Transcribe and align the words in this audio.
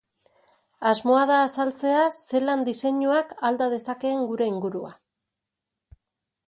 Asmoa 0.91 1.19
da 1.31 1.35
azaltzea 1.41 1.99
zelan 2.15 2.65
diseinuak 2.71 3.37
alda 3.51 3.69
dezakeen 3.75 4.27
gure 4.33 4.51
ingurua. 4.55 4.93